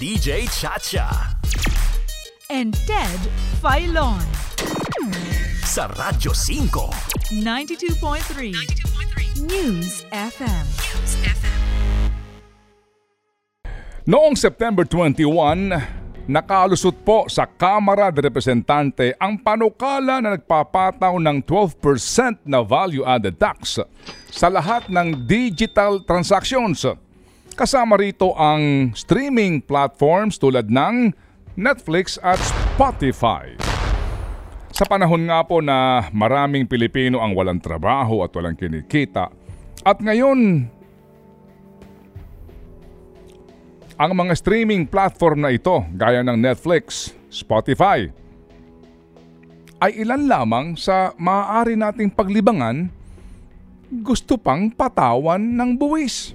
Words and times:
DJ 0.00 0.48
Chacha. 0.48 1.36
and 2.48 2.72
Ted 2.88 3.20
Filon. 3.60 4.16
Sa 5.60 5.92
Radyo 5.92 6.32
5. 6.32 7.36
92.3 7.44 9.44
News 9.44 10.08
FM. 10.08 10.64
Noong 14.08 14.40
September 14.40 14.88
21, 14.88 16.32
nakalusot 16.32 16.96
po 17.04 17.28
sa 17.28 17.44
Kamara 17.44 18.08
de 18.08 18.24
Representante 18.24 19.12
ang 19.20 19.36
panukala 19.36 20.24
na 20.24 20.40
nagpapataw 20.40 21.20
ng 21.20 21.44
12% 21.44 22.48
na 22.48 22.64
value-added 22.64 23.36
tax 23.36 23.76
sa 24.32 24.48
lahat 24.48 24.88
ng 24.88 25.28
digital 25.28 26.00
transactions. 26.08 26.88
Kasama 27.58 27.98
rito 27.98 28.32
ang 28.38 28.94
streaming 28.96 29.60
platforms 29.60 30.40
tulad 30.40 30.70
ng 30.70 31.12
Netflix 31.58 32.16
at 32.22 32.40
Spotify. 32.40 33.52
Sa 34.70 34.88
panahon 34.88 35.28
nga 35.28 35.44
po 35.44 35.60
na 35.60 36.08
maraming 36.14 36.64
Pilipino 36.64 37.20
ang 37.20 37.36
walang 37.36 37.60
trabaho 37.60 38.24
at 38.24 38.32
walang 38.32 38.56
kinikita, 38.56 39.28
at 39.84 39.98
ngayon 40.00 40.70
ang 44.00 44.12
mga 44.16 44.32
streaming 44.32 44.88
platform 44.88 45.44
na 45.44 45.52
ito 45.52 45.84
gaya 45.92 46.24
ng 46.24 46.40
Netflix, 46.40 47.12
Spotify, 47.28 48.08
ay 49.84 50.00
ilan 50.00 50.24
lamang 50.24 50.66
sa 50.80 51.12
maaari 51.20 51.76
nating 51.76 52.08
paglibangan 52.08 52.88
gusto 54.00 54.40
pang 54.40 54.72
patawan 54.72 55.40
ng 55.40 55.76
buwis. 55.76 56.32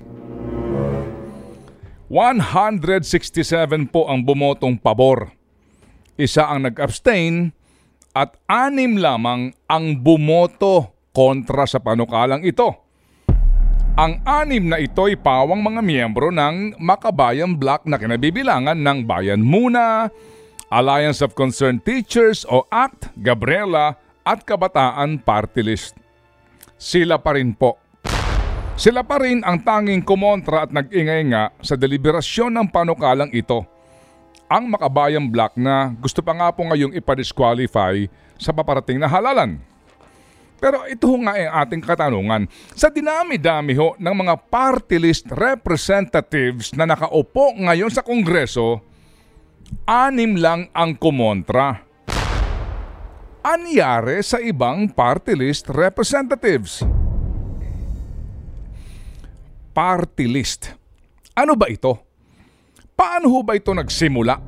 167 2.05 3.89
po 3.89 4.05
ang 4.05 4.21
bumotong 4.21 4.77
pabor. 4.77 5.33
Isa 6.15 6.45
ang 6.45 6.69
nag-abstain 6.69 7.49
at 8.13 8.37
anim 8.45 8.95
lamang 9.01 9.51
ang 9.65 9.97
bumoto 9.99 10.93
kontra 11.09 11.65
sa 11.65 11.81
panukalang 11.81 12.45
ito. 12.45 12.85
Ang 13.95 14.21
anim 14.27 14.63
na 14.67 14.77
ito'y 14.77 15.15
pawang 15.15 15.63
mga 15.63 15.81
miyembro 15.81 16.27
ng 16.27 16.77
Makabayan 16.77 17.55
Block 17.55 17.87
na 17.87 17.95
kinabibilangan 17.95 18.75
ng 18.75 19.07
Bayan 19.07 19.39
Muna, 19.39 20.11
Alliance 20.67 21.23
of 21.23 21.31
Concerned 21.31 21.87
Teachers 21.87 22.43
o 22.43 22.67
ACT, 22.67 23.15
Gabriela 23.23 23.95
at 24.27 24.43
Kabataan 24.43 25.23
Party 25.23 25.63
List. 25.63 25.95
Sila 26.75 27.23
pa 27.23 27.39
rin 27.39 27.55
po. 27.55 27.79
Sila 28.75 29.07
pa 29.07 29.23
rin 29.23 29.39
ang 29.39 29.63
tanging 29.63 30.03
kumontra 30.03 30.67
at 30.67 30.71
nag-ingay 30.75 31.31
nga 31.31 31.47
sa 31.63 31.79
deliberasyon 31.79 32.51
ng 32.59 32.67
panukalang 32.67 33.31
ito. 33.31 33.63
Ang 34.51 34.67
Makabayan 34.67 35.31
Block 35.31 35.55
na 35.55 35.95
gusto 35.95 36.19
pa 36.19 36.35
nga 36.35 36.51
po 36.51 36.67
ngayong 36.67 36.91
ipadisqualify 36.91 38.03
sa 38.35 38.51
paparating 38.51 38.99
na 38.99 39.07
halalan. 39.07 39.63
Pero 40.59 40.83
ito 40.91 41.07
nga 41.23 41.39
ang 41.39 41.51
ating 41.63 41.79
katanungan. 41.87 42.51
Sa 42.75 42.91
dinami-dami 42.91 43.79
ho 43.79 43.95
ng 43.95 44.15
mga 44.27 44.43
party 44.51 44.99
list 44.99 45.31
representatives 45.31 46.75
na 46.75 46.83
nakaupo 46.83 47.55
ngayon 47.55 47.87
sa 47.87 48.03
Kongreso, 48.03 48.83
anim 49.87 50.35
lang 50.35 50.67
ang 50.75 50.99
kumontra. 50.99 51.79
Anyari 53.39 54.19
sa 54.19 54.43
ibang 54.43 54.91
party 54.91 55.31
list 55.31 55.71
representatives? 55.71 56.83
Party 59.75 60.23
list. 60.31 60.71
Ano 61.35 61.59
ba 61.59 61.67
ito? 61.67 61.99
Paano 62.95 63.27
ho 63.27 63.43
ba 63.43 63.59
ito 63.59 63.75
nagsimula? 63.75 64.39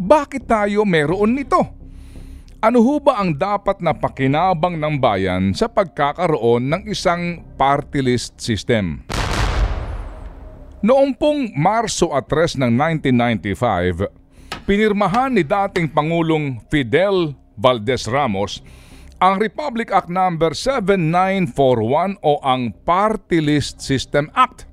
Bakit 0.00 0.48
tayo 0.48 0.88
meron 0.88 1.36
nito? 1.36 1.60
Ano 2.64 2.80
ho 2.80 2.96
ba 3.04 3.20
ang 3.20 3.36
dapat 3.36 3.84
na 3.84 3.92
pakinabang 3.92 4.80
ng 4.80 4.96
bayan 4.96 5.52
sa 5.52 5.68
pagkakaroon 5.68 6.72
ng 6.72 6.82
isang 6.88 7.44
party 7.60 8.00
list 8.00 8.40
system? 8.40 9.04
Noong 10.80 11.12
pong 11.20 11.52
Marso 11.52 12.08
at 12.16 12.24
3 12.24 12.64
ng 12.64 12.72
1995, 13.12 14.08
pinirmahan 14.64 15.36
ni 15.36 15.44
dating 15.44 15.92
Pangulong 15.92 16.64
Fidel 16.72 17.36
Valdez 17.60 18.08
Ramos 18.08 18.64
ang 19.20 19.36
Republic 19.36 19.92
Act 19.92 20.08
No. 20.08 20.32
7941 20.32 22.24
o 22.24 22.40
ang 22.40 22.72
Party 22.88 23.44
List 23.44 23.84
System 23.84 24.32
Act 24.32 24.64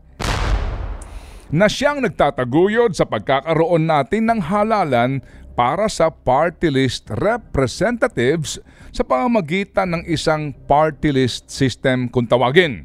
na 1.51 1.67
siyang 1.67 2.03
nagtataguyod 2.03 2.95
sa 2.95 3.07
pagkakaroon 3.07 3.87
natin 3.87 4.27
ng 4.27 4.39
halalan 4.47 5.19
para 5.55 5.87
sa 5.87 6.11
party 6.11 6.69
list 6.69 7.07
representatives 7.07 8.59
sa 8.91 9.01
pamamagitan 9.07 9.95
ng 9.95 10.03
isang 10.05 10.51
party 10.67 11.09
list 11.15 11.47
system 11.47 12.11
kung 12.11 12.27
tawagin. 12.27 12.83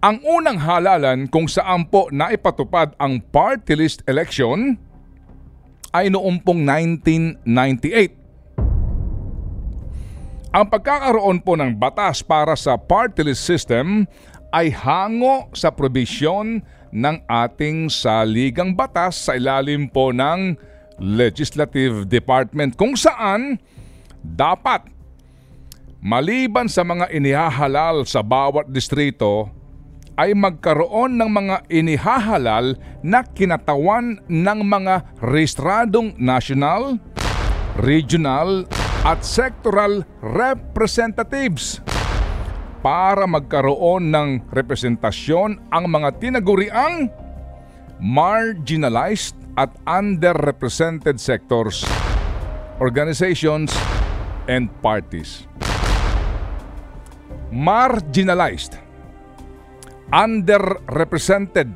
Ang 0.00 0.22
unang 0.24 0.62
halalan 0.62 1.28
kung 1.28 1.50
saan 1.50 1.84
po 1.90 2.08
naipatupad 2.08 2.96
ang 2.96 3.20
party 3.20 3.76
list 3.76 4.00
election 4.06 4.78
ay 5.90 6.08
noong 6.08 6.40
pong 6.40 6.62
1998. 6.64 8.19
Ang 10.50 10.66
pagkakaroon 10.66 11.38
po 11.46 11.54
ng 11.54 11.78
batas 11.78 12.26
para 12.26 12.58
sa 12.58 12.74
party 12.74 13.22
list 13.22 13.46
system 13.46 14.02
ay 14.50 14.74
hango 14.74 15.46
sa 15.54 15.70
probisyon 15.70 16.66
ng 16.90 17.16
ating 17.30 17.86
saligang 17.86 18.74
batas 18.74 19.30
sa 19.30 19.38
ilalim 19.38 19.86
po 19.86 20.10
ng 20.10 20.58
Legislative 20.98 22.02
Department 22.10 22.74
kung 22.74 22.98
saan 22.98 23.62
dapat 24.26 24.90
maliban 26.02 26.66
sa 26.66 26.82
mga 26.82 27.14
inihahalal 27.14 28.02
sa 28.02 28.18
bawat 28.18 28.66
distrito 28.74 29.54
ay 30.18 30.34
magkaroon 30.34 31.14
ng 31.14 31.30
mga 31.30 31.56
inihahalal 31.70 32.74
na 33.06 33.22
kinatawan 33.22 34.18
ng 34.26 34.60
mga 34.66 35.14
rehistradong 35.22 36.18
national, 36.18 36.98
regional 37.78 38.66
at 39.00 39.24
sectoral 39.24 40.04
representatives 40.20 41.80
para 42.84 43.24
magkaroon 43.24 44.12
ng 44.12 44.28
representasyon 44.52 45.56
ang 45.72 45.84
mga 45.88 46.20
tinaguriang 46.20 47.08
marginalized 48.00 49.36
at 49.56 49.72
underrepresented 49.84 51.20
sectors, 51.20 51.84
organizations, 52.80 53.72
and 54.48 54.72
parties. 54.80 55.44
Marginalized, 57.52 58.80
underrepresented. 60.12 61.68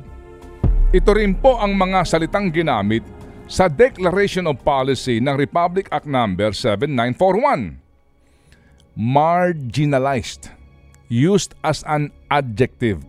Ito 0.93 1.11
rin 1.13 1.37
po 1.37 1.57
ang 1.61 1.77
mga 1.77 2.05
salitang 2.05 2.49
ginamit 2.49 3.14
sa 3.45 3.69
Declaration 3.69 4.49
of 4.49 4.61
Policy 4.65 5.21
ng 5.21 5.37
Republic 5.37 5.85
Act 5.93 6.09
No. 6.09 6.25
7941. 6.25 7.77
Marginalized 8.97 10.49
used 11.11 11.53
as 11.61 11.85
an 11.85 12.09
adjective. 12.33 13.05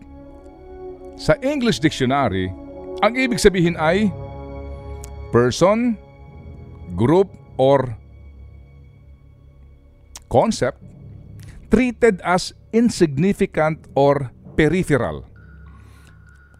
Sa 1.17 1.33
English 1.41 1.81
Dictionary, 1.81 2.53
ang 3.01 3.17
ibig 3.17 3.41
sabihin 3.41 3.73
ay 3.81 4.13
person, 5.33 5.97
group, 6.93 7.33
or 7.57 7.97
concept 10.29 10.77
treated 11.73 12.21
as 12.21 12.53
insignificant 12.69 13.81
or 13.97 14.29
peripheral. 14.53 15.25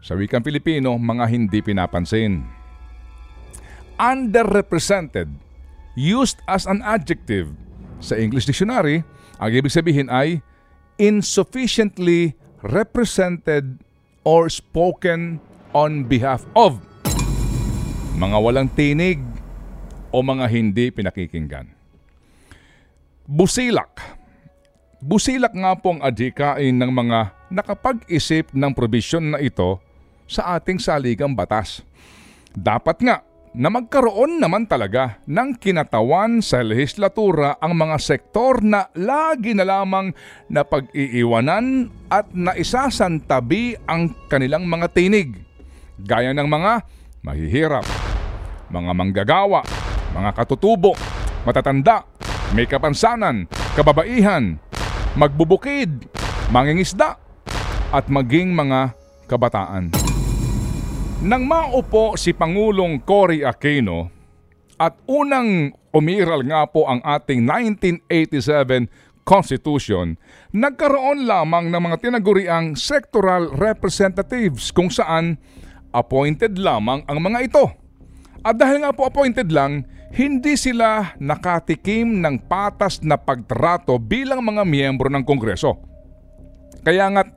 Sa 0.01 0.17
wikang 0.17 0.41
Pilipino, 0.41 0.95
mga 0.97 1.25
hindi 1.29 1.59
pinapansin. 1.61 2.56
Underrepresented, 3.97 5.25
used 5.97 6.38
as 6.45 6.69
an 6.69 6.85
adjective. 6.85 7.49
Sa 7.97 8.13
English 8.13 8.45
Dictionary, 8.45 9.01
ang 9.41 9.49
ibig 9.49 9.73
sabihin 9.73 10.05
ay 10.13 10.45
insufficiently 11.01 12.38
represented 12.61 13.81
or 14.21 14.53
spoken 14.53 15.41
on 15.73 16.05
behalf 16.05 16.45
of. 16.53 16.77
Mga 18.21 18.38
walang 18.38 18.69
tinig 18.77 19.17
o 20.13 20.21
mga 20.21 20.45
hindi 20.45 20.94
pinakikinggan. 20.94 21.65
Busilak. 23.25 23.97
Busilak 25.01 25.57
nga 25.57 25.73
po 25.73 25.97
ang 25.97 26.05
adhikain 26.05 26.77
ng 26.77 26.91
mga 26.94 27.33
nakapag-isip 27.49 28.53
ng 28.53 28.71
probisyon 28.77 29.33
na 29.33 29.41
ito 29.41 29.81
sa 30.29 30.53
ating 30.53 30.77
saligang 30.77 31.33
batas. 31.33 31.81
Dapat 32.53 32.97
nga 33.01 33.25
na 33.55 33.71
magkaroon 33.71 34.41
naman 34.41 34.67
talaga 34.67 35.21
ng 35.29 35.55
kinatawan 35.55 36.44
sa 36.44 36.59
lehislatura 36.65 37.55
ang 37.61 37.77
mga 37.77 37.97
sektor 38.01 38.59
na 38.59 38.91
lagi 38.97 39.55
na 39.55 39.63
lamang 39.63 40.11
na 40.51 40.67
pag-iiwanan 40.67 41.88
at 42.11 42.31
naisasantabi 42.35 43.79
ang 43.88 44.11
kanilang 44.27 44.67
mga 44.67 44.88
tinig, 44.91 45.39
gaya 46.01 46.35
ng 46.35 46.47
mga 46.47 46.73
mahihirap, 47.23 47.88
mga 48.71 48.91
manggagawa, 48.91 49.61
mga 50.11 50.31
katutubo, 50.35 50.95
matatanda, 51.44 52.03
may 52.55 52.67
kapansanan, 52.67 53.47
kababaihan, 53.75 54.59
magbubukid, 55.19 56.07
mangingisda, 56.51 57.19
at 57.91 58.05
maging 58.11 58.51
mga 58.51 58.95
kabataan. 59.27 60.06
Nang 61.18 61.50
maupo 61.50 62.14
si 62.14 62.30
Pangulong 62.30 63.02
Cory 63.02 63.42
Aquino 63.42 64.06
at 64.78 65.02
unang 65.10 65.74
umiral 65.90 66.46
nga 66.46 66.69
po 66.69 66.86
ang 66.86 67.02
ating 67.02 67.42
1987 67.42 68.86
Constitution, 69.25 70.14
nagkaroon 70.54 71.25
lamang 71.25 71.74
ng 71.74 71.81
mga 71.81 71.98
tinaguriang 72.06 72.78
sectoral 72.78 73.50
representatives 73.50 74.69
kung 74.69 74.94
saan 74.94 75.42
appointed 75.90 76.62
lamang 76.62 77.02
ang 77.10 77.18
mga 77.18 77.50
ito. 77.50 77.66
At 78.46 78.62
dahil 78.62 78.86
nga 78.86 78.94
po 78.94 79.10
appointed 79.10 79.50
lang, 79.50 79.90
hindi 80.14 80.54
sila 80.54 81.18
nakatikim 81.18 82.22
ng 82.22 82.46
patas 82.46 83.02
na 83.02 83.18
pagtrato 83.18 83.98
bilang 83.98 84.46
mga 84.46 84.62
miyembro 84.69 85.10
ng 85.10 85.25
Kongreso. 85.25 85.81
Kaya 86.86 87.10
nga't 87.10 87.30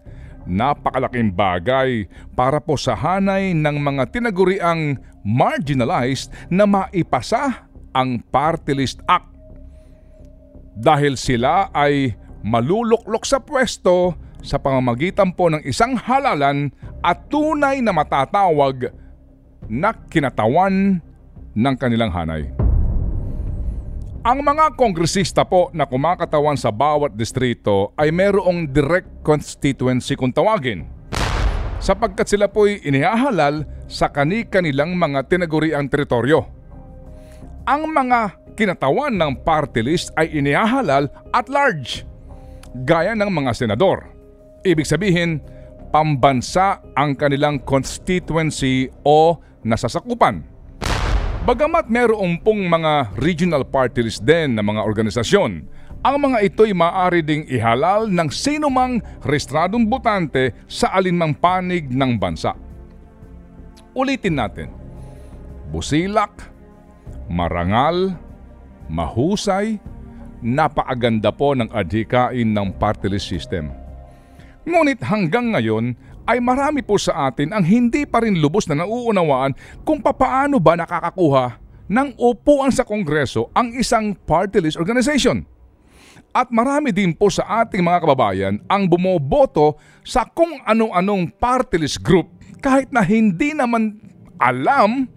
napakalaking 0.48 1.32
bagay 1.32 2.08
para 2.36 2.60
po 2.60 2.76
sa 2.76 2.96
hanay 2.96 3.52
ng 3.52 3.76
mga 3.80 4.08
tinaguriang 4.12 4.96
marginalized 5.24 6.32
na 6.48 6.64
maipasa 6.64 7.68
ang 7.92 8.22
Party 8.30 8.72
List 8.76 9.02
Act. 9.04 9.28
Dahil 10.80 11.18
sila 11.18 11.68
ay 11.76 12.16
maluluklok 12.40 13.28
sa 13.28 13.42
pwesto 13.42 14.16
sa 14.40 14.56
pamamagitan 14.56 15.36
po 15.36 15.52
ng 15.52 15.60
isang 15.68 15.96
halalan 15.96 16.72
at 17.04 17.28
tunay 17.28 17.84
na 17.84 17.92
matatawag 17.92 18.88
na 19.68 19.92
kinatawan 20.08 21.04
ng 21.52 21.74
kanilang 21.76 22.08
hanay. 22.08 22.59
Ang 24.20 24.44
mga 24.44 24.76
kongresista 24.76 25.48
po 25.48 25.72
na 25.72 25.88
kumakatawan 25.88 26.52
sa 26.52 26.68
bawat 26.68 27.16
distrito 27.16 27.96
ay 27.96 28.12
mayroong 28.12 28.68
direct 28.68 29.08
constituency 29.24 30.12
kung 30.12 30.28
tawagin. 30.28 30.84
Sapagkat 31.80 32.28
sila 32.28 32.44
po'y 32.44 32.84
inihahalal 32.84 33.64
sa 33.88 34.12
kani-kanilang 34.12 34.92
mga 34.92 35.24
tinaguriang 35.24 35.88
teritoryo. 35.88 36.44
Ang 37.64 37.88
mga 37.88 38.36
kinatawan 38.60 39.16
ng 39.16 39.40
party 39.40 39.88
list 39.88 40.12
ay 40.20 40.28
inihahalal 40.36 41.08
at 41.32 41.48
large, 41.48 42.04
gaya 42.84 43.16
ng 43.16 43.32
mga 43.32 43.56
senador. 43.56 44.04
Ibig 44.68 44.84
sabihin, 44.84 45.40
pambansa 45.96 46.84
ang 46.92 47.16
kanilang 47.16 47.56
constituency 47.64 48.92
o 49.00 49.40
nasasakupan. 49.64 50.44
Bagamat 51.50 51.90
merong 51.90 52.38
pong 52.46 52.70
mga 52.70 53.18
regional 53.18 53.66
party 53.66 54.06
list 54.06 54.22
din 54.22 54.54
na 54.54 54.62
mga 54.62 54.86
organisasyon, 54.86 55.66
ang 55.98 56.16
mga 56.22 56.46
ito'y 56.46 56.70
maaari 56.70 57.26
ding 57.26 57.42
ihalal 57.50 58.06
ng 58.06 58.30
sinumang 58.30 59.02
restradong 59.26 59.82
botante 59.82 60.54
sa 60.70 60.94
alinmang 60.94 61.34
panig 61.34 61.90
ng 61.90 62.14
bansa. 62.22 62.54
Ulitin 63.98 64.38
natin. 64.38 64.70
Busilak, 65.74 66.30
marangal, 67.26 68.14
mahusay, 68.86 69.82
napaaganda 70.38 71.34
po 71.34 71.58
ng 71.58 71.66
adhikain 71.74 72.46
ng 72.46 72.78
party 72.78 73.10
list 73.10 73.26
system. 73.26 73.74
Ngunit 74.70 75.02
hanggang 75.02 75.50
ngayon 75.50 75.98
ay 76.30 76.38
marami 76.38 76.86
po 76.86 76.94
sa 76.94 77.26
atin 77.26 77.50
ang 77.50 77.66
hindi 77.66 78.06
pa 78.06 78.22
rin 78.22 78.38
lubos 78.38 78.70
na 78.70 78.78
nauunawaan 78.78 79.50
kung 79.82 79.98
papaano 79.98 80.62
ba 80.62 80.78
nakakakuha 80.78 81.58
ng 81.90 82.14
upuan 82.22 82.70
sa 82.70 82.86
Kongreso 82.86 83.50
ang 83.50 83.74
isang 83.74 84.14
party 84.14 84.62
list 84.62 84.78
organization. 84.78 85.42
At 86.30 86.54
marami 86.54 86.94
din 86.94 87.10
po 87.10 87.26
sa 87.26 87.66
ating 87.66 87.82
mga 87.82 88.06
kababayan 88.06 88.62
ang 88.70 88.86
bumoboto 88.86 89.74
sa 90.06 90.22
kung 90.22 90.62
ano-anong 90.62 91.34
party 91.34 91.82
list 91.82 91.98
group 92.06 92.30
kahit 92.62 92.94
na 92.94 93.02
hindi 93.02 93.50
naman 93.50 93.98
alam 94.38 95.10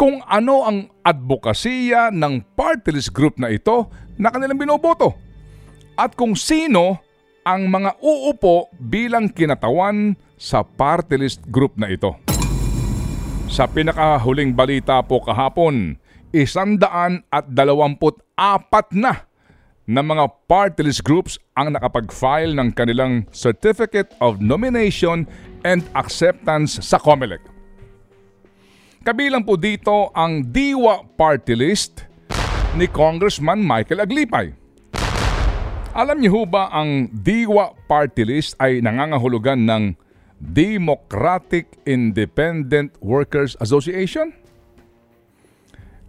kung 0.00 0.24
ano 0.24 0.64
ang 0.64 0.88
advokasya 1.04 2.08
ng 2.08 2.56
party 2.56 2.96
list 2.96 3.12
group 3.12 3.36
na 3.36 3.52
ito 3.52 3.92
na 4.16 4.32
kanilang 4.32 4.56
binoboto 4.56 5.12
at 6.00 6.16
kung 6.16 6.32
sino 6.32 6.96
ang 7.44 7.68
mga 7.68 8.00
uupo 8.00 8.72
bilang 8.80 9.28
kinatawan 9.28 10.16
sa 10.38 10.62
party 10.62 11.18
list 11.18 11.42
group 11.50 11.74
na 11.74 11.90
ito. 11.90 12.14
Sa 13.50 13.66
pinakahuling 13.66 14.54
balita 14.54 15.02
po 15.02 15.18
kahapon, 15.20 15.98
isandaan 16.30 17.26
at 17.28 17.50
dalawamput 17.50 18.22
apat 18.38 18.94
na 18.94 19.26
na 19.88 20.04
mga 20.04 20.28
party 20.46 20.84
list 20.84 21.02
groups 21.02 21.40
ang 21.56 21.74
nakapag-file 21.74 22.54
ng 22.54 22.70
kanilang 22.76 23.26
Certificate 23.34 24.14
of 24.22 24.38
Nomination 24.38 25.26
and 25.66 25.82
Acceptance 25.96 26.78
sa 26.84 27.00
COMELEC. 27.00 27.40
Kabilang 29.00 29.48
po 29.48 29.56
dito 29.56 30.12
ang 30.12 30.44
Diwa 30.44 31.00
Party 31.16 31.56
List 31.56 32.04
ni 32.76 32.84
Congressman 32.84 33.64
Michael 33.64 34.04
Aglipay. 34.04 34.52
Alam 35.96 36.20
niyo 36.20 36.44
ba 36.44 36.68
ang 36.68 37.08
Diwa 37.08 37.72
Party 37.88 38.28
List 38.28 38.60
ay 38.60 38.84
nangangahulugan 38.84 39.64
ng 39.64 39.96
Democratic 40.38 41.82
Independent 41.82 42.94
Workers 43.02 43.58
Association? 43.58 44.30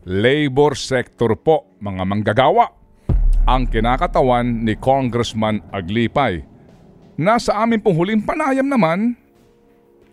Labor 0.06 0.78
sector 0.78 1.34
po, 1.34 1.66
mga 1.82 2.06
manggagawa, 2.06 2.70
ang 3.50 3.66
kinakatawan 3.66 4.46
ni 4.66 4.78
Congressman 4.78 5.66
Aglipay. 5.74 6.46
Nasa 7.18 7.58
amin 7.58 7.82
pong 7.82 7.98
huling 7.98 8.22
panayam 8.22 8.70
naman, 8.70 9.18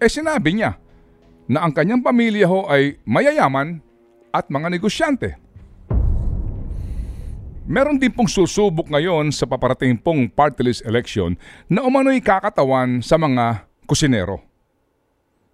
eh 0.00 0.10
sinabi 0.10 0.58
niya 0.58 0.80
na 1.46 1.62
ang 1.62 1.72
kanyang 1.76 2.02
pamilya 2.02 2.48
ho 2.48 2.66
ay 2.66 2.98
mayayaman 3.06 3.78
at 4.32 4.48
mga 4.50 4.68
negosyante. 4.72 5.38
Meron 7.66 7.98
din 7.98 8.14
pong 8.14 8.30
susubok 8.30 8.88
ngayon 8.90 9.28
sa 9.34 9.44
paparating 9.44 9.98
pong 9.98 10.30
party 10.30 10.62
list 10.66 10.82
election 10.86 11.34
na 11.66 11.82
umano'y 11.82 12.22
kakatawan 12.22 13.02
sa 13.02 13.18
mga 13.18 13.66
kusinero. 13.86 14.42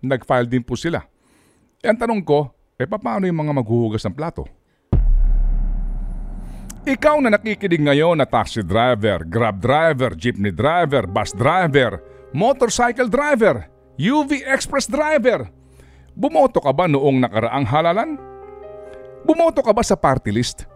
Nag-file 0.03 0.49
din 0.49 0.65
po 0.65 0.75
sila. 0.75 1.05
E 1.79 1.87
ang 1.87 2.01
tanong 2.01 2.25
ko, 2.25 2.51
eh 2.81 2.89
paano 2.89 3.29
yung 3.29 3.39
mga 3.39 3.55
maghuhugas 3.55 4.03
ng 4.09 4.17
plato? 4.17 4.49
Ikaw 6.83 7.23
na 7.23 7.31
nakikinig 7.39 7.79
ngayon 7.79 8.19
na 8.19 8.27
taxi 8.27 8.65
driver, 8.67 9.23
grab 9.23 9.63
driver, 9.63 10.19
jeepney 10.19 10.51
driver, 10.51 11.07
bus 11.07 11.31
driver, 11.31 12.03
motorcycle 12.35 13.07
driver, 13.07 13.71
UV 13.95 14.43
express 14.43 14.91
driver, 14.91 15.47
bumoto 16.19 16.59
ka 16.59 16.75
ba 16.75 16.91
noong 16.91 17.23
nakaraang 17.23 17.67
halalan? 17.71 18.11
Bumoto 19.23 19.63
ka 19.63 19.71
ba 19.71 19.87
sa 19.87 19.95
party 19.95 20.35
list? 20.35 20.67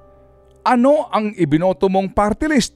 ano 0.67 1.07
ang 1.15 1.31
ibinoto 1.39 1.87
mong 1.87 2.11
party 2.11 2.51
list? 2.51 2.75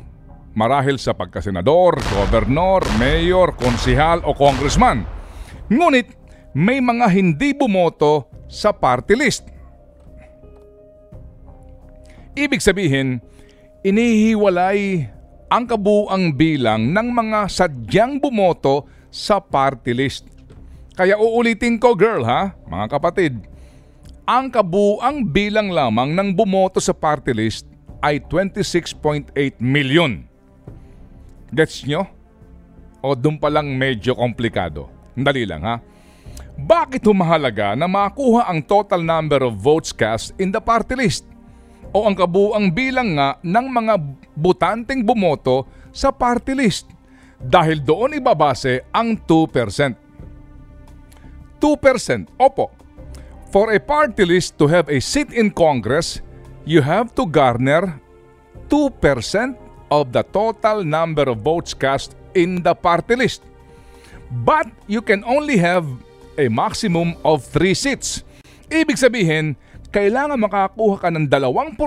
marahil 0.57 0.97
sa 0.97 1.13
pagkasenador, 1.13 2.01
gobernador, 2.17 2.89
mayor, 2.97 3.53
konsihal 3.53 4.25
o 4.25 4.33
congressman. 4.33 5.05
Ngunit 5.69 6.09
may 6.57 6.81
mga 6.81 7.07
hindi 7.13 7.53
bumoto 7.53 8.33
sa 8.49 8.73
party 8.73 9.13
list. 9.13 9.45
Ibig 12.33 12.65
sabihin, 12.65 13.21
inihiwalay 13.85 15.13
ang 15.53 15.69
kabuang 15.69 16.33
bilang 16.33 16.89
ng 16.91 17.09
mga 17.13 17.53
sadyang 17.53 18.17
bumoto 18.17 18.89
sa 19.13 19.39
party 19.39 19.93
list. 19.93 20.25
Kaya 20.97 21.21
uulitin 21.21 21.77
ko 21.77 21.93
girl 21.93 22.25
ha, 22.25 22.57
mga 22.65 22.87
kapatid. 22.97 23.37
Ang 24.25 24.49
kabuang 24.49 25.29
bilang 25.29 25.69
lamang 25.69 26.17
ng 26.17 26.33
bumoto 26.33 26.81
sa 26.81 26.97
party 26.97 27.37
list 27.37 27.69
ay 28.01 28.19
26.8 28.25 29.33
million. 29.61 30.25
Gets 31.53 31.87
nyo? 31.87 32.07
O 33.05 33.15
doon 33.15 33.39
pa 33.39 33.53
lang 33.53 33.71
medyo 33.77 34.19
komplikado. 34.19 34.91
Dali 35.15 35.47
lang 35.47 35.63
ha. 35.63 35.77
Bakit 36.57 37.05
humahalaga 37.05 37.77
na 37.77 37.85
makuha 37.87 38.49
ang 38.49 38.65
total 38.65 39.05
number 39.05 39.45
of 39.45 39.61
votes 39.61 39.93
cast 39.93 40.33
in 40.41 40.51
the 40.51 40.61
party 40.61 40.97
list? 40.97 41.37
o 41.97 42.05
ang 42.05 42.13
kabuang 42.13 42.69
bilang 42.69 43.17
nga 43.17 43.41
ng 43.41 43.67
mga 43.73 43.95
butanteng 44.37 45.01
bumoto 45.01 45.65
sa 45.97 46.13
party 46.13 46.53
list 46.53 46.93
dahil 47.41 47.81
doon 47.81 48.21
ibabase 48.21 48.85
ang 48.93 49.17
2%. 49.25 49.97
2%, 51.57 52.29
opo. 52.37 52.69
For 53.49 53.73
a 53.73 53.81
party 53.81 54.29
list 54.29 54.61
to 54.61 54.69
have 54.69 54.93
a 54.93 55.01
seat 55.01 55.33
in 55.33 55.49
Congress, 55.49 56.21
you 56.69 56.85
have 56.85 57.17
to 57.17 57.25
garner 57.25 57.97
2% 58.69 59.57
of 59.91 60.11
the 60.11 60.23
total 60.35 60.83
number 60.83 61.27
of 61.31 61.43
votes 61.43 61.73
cast 61.73 62.19
in 62.35 62.63
the 62.63 62.75
party 62.75 63.15
list. 63.15 63.43
But 64.43 64.67
you 64.91 65.01
can 65.01 65.23
only 65.23 65.57
have 65.63 65.87
a 66.37 66.51
maximum 66.51 67.15
of 67.23 67.47
3 67.55 67.73
seats. 67.73 68.27
Ibig 68.67 68.99
sabihin, 68.99 69.55
kailangan 69.95 70.37
makakuha 70.37 71.07
ka 71.07 71.09
ng 71.09 71.31
2% 71.31 71.79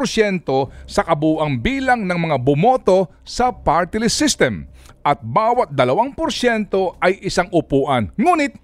sa 0.87 1.01
kabuang 1.03 1.59
bilang 1.59 2.07
ng 2.07 2.19
mga 2.29 2.37
bumoto 2.39 3.11
sa 3.21 3.51
party 3.51 3.99
list 4.01 4.17
system 4.17 4.65
at 5.03 5.19
bawat 5.21 5.69
2% 5.75 6.15
ay 7.03 7.19
isang 7.21 7.51
upuan. 7.51 8.09
Ngunit 8.15 8.55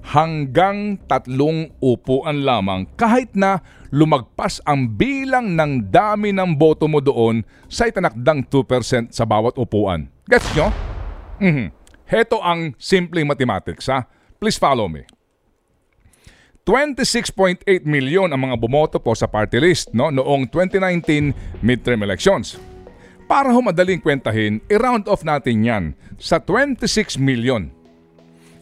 hanggang 0.00 0.96
tatlong 1.04 1.70
upuan 1.78 2.42
lamang 2.42 2.88
kahit 2.96 3.32
na 3.36 3.60
lumagpas 3.92 4.62
ang 4.64 4.88
bilang 4.96 5.52
ng 5.54 5.92
dami 5.92 6.32
ng 6.32 6.56
boto 6.56 6.88
mo 6.88 7.02
doon 7.04 7.44
sa 7.66 7.86
itinakdang 7.90 8.46
2% 8.48 9.12
sa 9.12 9.24
bawat 9.26 9.58
upuan. 9.60 10.08
Gets 10.30 10.48
nyo? 10.56 10.68
Mm-hmm. 11.40 11.68
Heto 12.10 12.42
ang 12.42 12.74
simpleng 12.78 13.28
mathematics 13.28 13.86
ha. 13.90 14.06
Please 14.40 14.56
follow 14.56 14.88
me. 14.88 15.04
26.8 16.64 17.66
million 17.88 18.28
ang 18.30 18.40
mga 18.50 18.56
bumoto 18.60 19.02
po 19.02 19.16
sa 19.16 19.26
party 19.26 19.58
list 19.58 19.90
no, 19.90 20.12
noong 20.12 20.46
2019 20.52 21.64
midterm 21.64 22.04
elections. 22.04 22.60
Para 23.30 23.54
ho 23.54 23.62
madaling 23.62 24.02
kwentahin, 24.02 24.58
i-round 24.66 25.06
off 25.06 25.22
natin 25.22 25.62
yan 25.62 25.84
sa 26.18 26.42
26 26.42 27.14
million. 27.18 27.70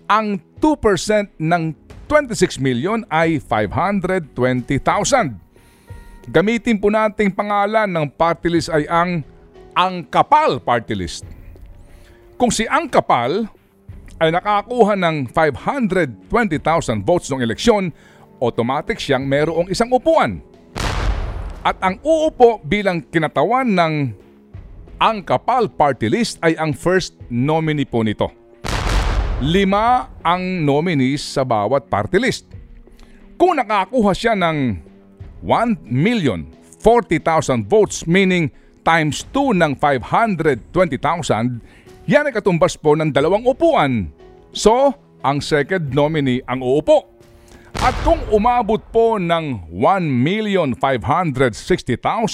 Ang 0.08 0.40
2% 0.56 1.36
ng 1.36 1.76
26 2.08 2.56
million 2.64 3.04
ay 3.12 3.36
520,000. 3.44 5.36
Gamitin 6.32 6.80
po 6.80 6.88
nating 6.88 7.28
pangalan 7.28 7.84
ng 7.84 8.08
party 8.16 8.48
list 8.48 8.72
ay 8.72 8.88
ang 8.88 9.20
Ang 9.76 10.08
Kapal 10.08 10.64
Party 10.64 10.96
List. 10.96 11.28
Kung 12.40 12.48
si 12.48 12.64
Ang 12.66 12.88
Kapal 12.88 13.46
ay 14.16 14.32
nakakuha 14.32 14.96
ng 14.96 15.28
520,000 15.30 17.04
votes 17.04 17.28
ng 17.28 17.44
eleksyon, 17.44 17.92
automatic 18.40 18.96
siyang 18.96 19.28
merong 19.28 19.68
isang 19.68 19.92
upuan. 19.92 20.40
At 21.60 21.76
ang 21.84 22.00
uupo 22.00 22.64
bilang 22.64 23.04
kinatawan 23.04 23.68
ng 23.76 23.94
ang 24.98 25.20
Kapal 25.20 25.68
Party 25.68 26.08
List 26.08 26.40
ay 26.40 26.56
ang 26.56 26.72
first 26.72 27.14
nominee 27.28 27.84
po 27.84 28.00
nito. 28.00 28.37
Lima 29.38 30.10
ang 30.26 30.66
nominees 30.66 31.22
sa 31.22 31.46
bawat 31.46 31.86
party 31.86 32.18
list. 32.18 32.50
Kung 33.38 33.54
nakakuha 33.54 34.10
siya 34.10 34.34
ng 34.34 34.74
1,040,000 35.46 37.70
votes 37.70 38.02
meaning 38.10 38.50
times 38.82 39.22
2 39.30 39.54
ng 39.54 39.78
520,000, 39.78 41.62
yan 42.10 42.26
ay 42.26 42.34
katumbas 42.34 42.74
po 42.74 42.98
ng 42.98 43.14
dalawang 43.14 43.46
upuan. 43.46 44.10
So, 44.50 44.90
ang 45.22 45.38
second 45.38 45.94
nominee 45.94 46.42
ang 46.42 46.58
uupo. 46.58 47.06
At 47.78 47.94
kung 48.02 48.18
umabot 48.34 48.82
po 48.90 49.22
ng 49.22 49.70
1,560,000 49.70 50.82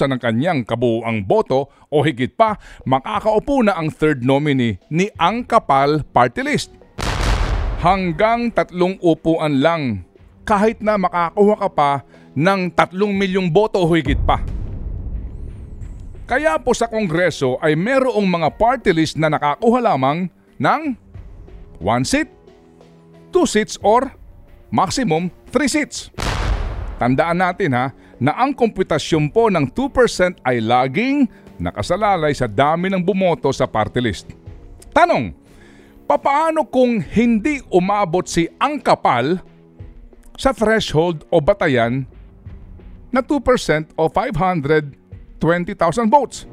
ang 0.08 0.16
kanyang 0.16 0.64
kabuuang 0.64 1.20
boto 1.20 1.68
o 1.92 2.00
higit 2.00 2.32
pa, 2.32 2.56
makakaupo 2.88 3.60
na 3.60 3.76
ang 3.76 3.92
third 3.92 4.24
nominee 4.24 4.80
ni 4.88 5.12
Ang 5.20 5.44
Kapal 5.44 6.00
Party 6.00 6.40
List. 6.40 6.83
Hanggang 7.84 8.48
tatlong 8.48 8.96
upuan 9.04 9.60
lang 9.60 10.08
kahit 10.48 10.80
na 10.80 10.96
makakuha 10.96 11.52
ka 11.60 11.68
pa 11.68 11.90
ng 12.32 12.72
tatlong 12.72 13.12
milyong 13.12 13.52
boto 13.52 13.76
o 13.76 13.84
higit 13.92 14.16
pa. 14.24 14.40
Kaya 16.24 16.56
po 16.56 16.72
sa 16.72 16.88
Kongreso 16.88 17.60
ay 17.60 17.76
merong 17.76 18.24
mga 18.24 18.48
party 18.56 18.88
list 18.88 19.20
na 19.20 19.28
nakakuha 19.28 19.84
lamang 19.84 20.32
ng 20.56 20.82
1 21.76 22.08
seat, 22.08 22.32
2 23.28 23.44
seats 23.44 23.76
or 23.84 24.08
maximum 24.72 25.28
3 25.52 25.68
seats. 25.68 26.08
Tandaan 26.96 27.36
natin 27.36 27.76
ha 27.76 27.92
na 28.16 28.32
ang 28.32 28.56
komputasyon 28.56 29.28
po 29.28 29.52
ng 29.52 29.68
2% 29.68 30.40
ay 30.40 30.64
laging 30.64 31.28
nakasalalay 31.60 32.32
sa 32.32 32.48
dami 32.48 32.88
ng 32.88 33.04
bumoto 33.04 33.52
sa 33.52 33.68
party 33.68 34.00
list. 34.00 34.32
Tanong, 34.96 35.43
papaano 36.04 36.68
kung 36.68 37.00
hindi 37.00 37.64
umabot 37.72 38.24
si 38.28 38.48
Ang 38.60 38.80
Kapal 38.80 39.40
sa 40.34 40.50
threshold 40.52 41.24
o 41.30 41.38
batayan 41.38 42.04
na 43.14 43.22
2% 43.22 43.94
o 43.94 44.10
500 44.10 45.04
20,000 45.44 46.08
votes. 46.08 46.48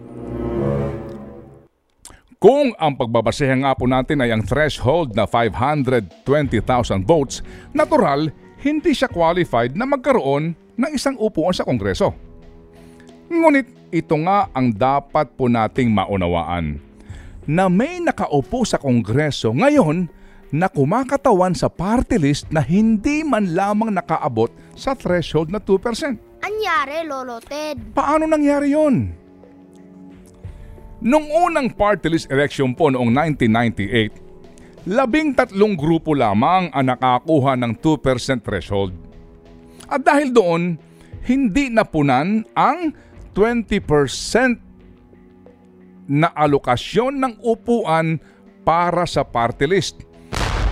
Kung 2.41 2.73
ang 2.75 2.97
pagbabasehan 2.97 3.63
nga 3.63 3.71
po 3.77 3.87
natin 3.87 4.19
ay 4.19 4.35
ang 4.35 4.43
threshold 4.43 5.15
na 5.15 5.23
520,000 5.29 7.05
votes, 7.07 7.39
natural 7.71 8.33
hindi 8.59 8.91
siya 8.91 9.07
qualified 9.07 9.77
na 9.77 9.87
magkaroon 9.87 10.57
ng 10.75 10.91
isang 10.91 11.15
upuan 11.21 11.53
sa 11.55 11.63
Kongreso. 11.63 12.11
Ngunit 13.31 13.93
ito 13.93 14.15
nga 14.25 14.51
ang 14.51 14.73
dapat 14.73 15.31
po 15.37 15.47
nating 15.47 15.93
maunawaan 15.93 16.90
na 17.49 17.65
may 17.69 17.97
nakaupo 18.01 18.61
sa 18.65 18.77
Kongreso 18.77 19.49
ngayon 19.53 20.09
na 20.51 20.67
kumakatawan 20.67 21.55
sa 21.55 21.71
party 21.71 22.19
list 22.19 22.51
na 22.51 22.59
hindi 22.59 23.23
man 23.23 23.55
lamang 23.55 23.95
nakaabot 23.95 24.51
sa 24.75 24.91
threshold 24.91 25.47
na 25.47 25.63
2%. 25.63 26.43
Anyari, 26.43 27.07
Lolo 27.07 27.39
Ted? 27.39 27.95
Paano 27.95 28.27
nangyari 28.27 28.75
yon? 28.75 29.15
Nung 31.01 31.25
unang 31.33 31.73
party 31.73 32.13
list 32.13 32.27
election 32.29 32.77
po 32.77 32.93
noong 32.93 33.09
1998, 33.09 34.85
labing 34.85 35.33
tatlong 35.33 35.73
grupo 35.73 36.13
lamang 36.13 36.69
ang 36.69 36.85
nakakuha 36.85 37.57
ng 37.57 37.73
2% 37.79 38.45
threshold. 38.45 38.93
At 39.89 40.05
dahil 40.05 40.29
doon, 40.29 40.77
hindi 41.25 41.73
napunan 41.73 42.45
ang 42.53 42.93
20% 43.33 44.70
na 46.11 46.27
alokasyon 46.35 47.23
ng 47.23 47.33
upuan 47.39 48.19
para 48.67 49.07
sa 49.07 49.23
party 49.23 49.63
list. 49.63 50.03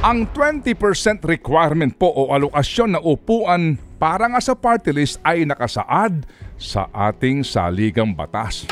Ang 0.03 0.27
20% 0.35 0.75
requirement 1.23 1.95
po 1.95 2.11
o 2.11 2.35
alokasyon 2.35 2.99
na 2.99 3.01
upuan 3.03 3.79
para 3.95 4.27
nga 4.27 4.43
sa 4.43 4.55
party 4.55 4.91
list 4.91 5.15
ay 5.23 5.47
nakasaad 5.47 6.27
sa 6.59 6.91
ating 6.91 7.47
saligang 7.47 8.11
batas. 8.11 8.67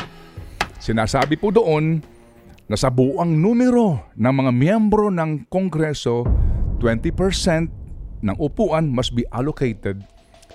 Sinasabi 0.76 1.40
po 1.40 1.48
doon 1.48 2.04
na 2.68 2.76
sa 2.76 2.92
buang 2.92 3.32
numero 3.32 4.12
ng 4.12 4.32
mga 4.32 4.52
miyembro 4.52 5.08
ng 5.08 5.48
Kongreso, 5.48 6.28
20% 6.80 8.20
ng 8.20 8.36
upuan 8.36 8.92
must 8.92 9.16
be 9.16 9.24
allocated 9.32 10.04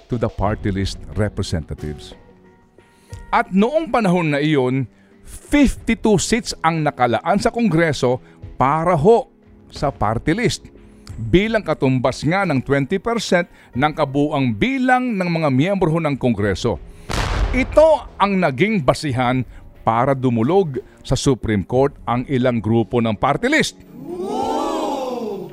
to 0.10 0.15
the 0.22 0.29
party 0.29 0.70
list 0.70 1.01
representatives. 1.17 2.13
At 3.34 3.50
noong 3.50 3.89
panahon 3.89 4.29
na 4.29 4.39
iyon, 4.41 4.86
52 5.24 6.20
seats 6.20 6.51
ang 6.60 6.84
nakalaan 6.84 7.39
sa 7.39 7.50
Kongreso 7.50 8.20
para 8.60 8.94
ho 8.94 9.32
sa 9.72 9.89
party 9.89 10.36
list 10.36 10.70
bilang 11.18 11.62
katumbas 11.62 12.25
nga 12.25 12.46
ng 12.46 12.62
20% 12.62 13.77
ng 13.77 13.92
kabuang 13.94 14.53
bilang 14.53 15.13
ng 15.13 15.30
mga 15.30 15.50
miyembro 15.53 16.01
ng 16.01 16.18
Kongreso. 16.18 16.82
Ito 17.53 18.18
ang 18.18 18.42
naging 18.42 18.82
basihan 18.82 19.46
para 19.86 20.18
dumulog 20.18 20.82
sa 21.06 21.13
Supreme 21.13 21.62
Court 21.62 21.94
ang 22.10 22.25
ilang 22.25 22.58
grupo 22.58 22.98
ng 22.98 23.13
party 23.13 23.48
list. 23.51 23.77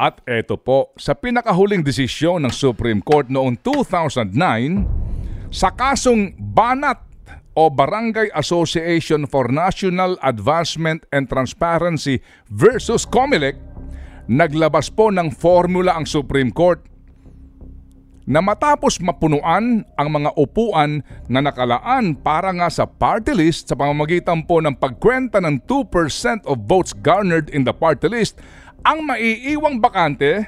At 0.00 0.24
eto 0.24 0.56
po, 0.56 0.96
sa 0.96 1.12
pinakahuling 1.12 1.84
desisyon 1.84 2.40
ng 2.48 2.54
Supreme 2.56 3.04
Court 3.04 3.28
noong 3.28 3.60
2009, 3.60 5.52
sa 5.52 5.68
kasong 5.68 6.32
Banat 6.40 7.09
o 7.58 7.66
Barangay 7.70 8.30
Association 8.36 9.26
for 9.26 9.50
National 9.50 10.14
Advancement 10.22 11.02
and 11.10 11.26
Transparency 11.26 12.22
versus 12.46 13.02
COMELEC, 13.02 13.58
naglabas 14.30 14.86
po 14.92 15.10
ng 15.10 15.34
formula 15.34 15.98
ang 15.98 16.06
Supreme 16.06 16.54
Court 16.54 16.86
na 18.30 18.38
matapos 18.38 19.02
mapunuan 19.02 19.82
ang 19.98 20.08
mga 20.14 20.30
upuan 20.38 21.02
na 21.26 21.42
nakalaan 21.42 22.14
para 22.14 22.54
nga 22.54 22.70
sa 22.70 22.86
party 22.86 23.34
list 23.34 23.66
sa 23.66 23.74
pamamagitan 23.74 24.46
po 24.46 24.62
ng 24.62 24.78
pagkwenta 24.78 25.42
ng 25.42 25.58
2% 25.66 26.46
of 26.46 26.62
votes 26.70 26.94
garnered 26.94 27.50
in 27.50 27.66
the 27.66 27.74
party 27.74 28.06
list, 28.06 28.38
ang 28.86 29.02
maiiwang 29.02 29.82
bakante, 29.82 30.46